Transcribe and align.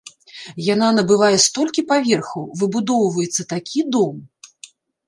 Яна 0.73 0.87
набывае 0.99 1.37
столькі 1.45 1.85
паверхаў, 1.91 2.43
выбудоўваецца 2.63 3.41
такі 3.55 3.79
дом! 3.99 4.15